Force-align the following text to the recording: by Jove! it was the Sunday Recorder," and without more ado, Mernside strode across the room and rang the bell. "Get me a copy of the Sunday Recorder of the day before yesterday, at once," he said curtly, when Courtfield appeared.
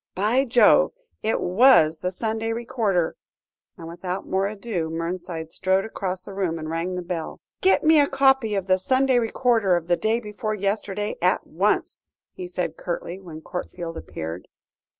by 0.15 0.43
Jove! 0.45 0.93
it 1.21 1.39
was 1.39 1.99
the 1.99 2.09
Sunday 2.09 2.53
Recorder," 2.53 3.15
and 3.77 3.87
without 3.87 4.25
more 4.27 4.47
ado, 4.47 4.89
Mernside 4.89 5.51
strode 5.51 5.85
across 5.85 6.23
the 6.23 6.33
room 6.33 6.57
and 6.57 6.71
rang 6.71 6.95
the 6.95 7.03
bell. 7.03 7.39
"Get 7.61 7.83
me 7.83 7.99
a 7.99 8.07
copy 8.07 8.55
of 8.55 8.65
the 8.65 8.79
Sunday 8.79 9.19
Recorder 9.19 9.75
of 9.75 9.85
the 9.85 9.97
day 9.97 10.19
before 10.19 10.55
yesterday, 10.55 11.17
at 11.21 11.45
once," 11.45 12.01
he 12.33 12.47
said 12.47 12.77
curtly, 12.77 13.19
when 13.19 13.41
Courtfield 13.41 13.95
appeared. 13.95 14.47